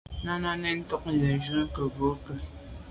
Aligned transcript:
Náná 0.25 0.49
cɛ̌d 0.51 0.59
nɛ̂n 0.61 0.77
ntɔ́nə́ 0.81 1.15
nə̀ 1.21 1.39
jún 1.43 1.59
á 1.61 1.63
kə̂ 1.73 1.83
bû 1.95 2.05
kə̂. 2.23 2.33